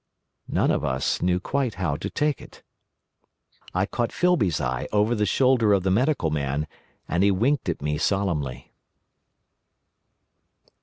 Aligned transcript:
None 0.47 0.71
of 0.71 0.83
us 0.83 1.19
quite 1.43 1.73
knew 1.77 1.79
how 1.79 1.95
to 1.95 2.09
take 2.09 2.41
it. 2.41 2.63
I 3.75 3.85
caught 3.85 4.11
Filby's 4.11 4.59
eye 4.59 4.87
over 4.91 5.13
the 5.13 5.27
shoulder 5.27 5.73
of 5.73 5.83
the 5.83 5.91
Medical 5.91 6.31
Man, 6.31 6.65
and 7.07 7.21
he 7.21 7.29
winked 7.29 7.69
at 7.69 7.83
me 7.83 7.99
solemnly. 7.99 8.73